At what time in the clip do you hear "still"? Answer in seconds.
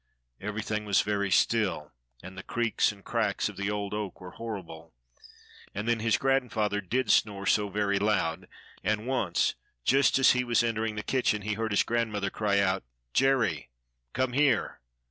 1.29-1.91